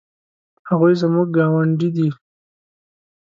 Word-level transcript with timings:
هغوی 0.69 0.93
زموږ 1.01 1.27
ګاونډي 1.37 1.89
دي 1.95 2.09